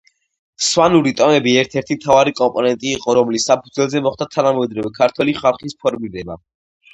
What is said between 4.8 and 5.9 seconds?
ქართველი ხალხის